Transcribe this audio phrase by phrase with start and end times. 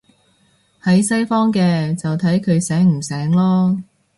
[0.81, 3.83] 喺西方嘅，就睇佢醒唔醒囉